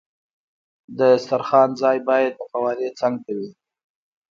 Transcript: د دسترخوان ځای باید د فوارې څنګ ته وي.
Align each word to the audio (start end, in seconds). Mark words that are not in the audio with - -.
د 0.97 0.99
دسترخوان 1.15 1.69
ځای 1.81 1.97
باید 2.09 2.33
د 2.37 2.41
فوارې 2.51 2.87
څنګ 2.99 3.15
ته 3.23 3.31
وي. 3.37 3.51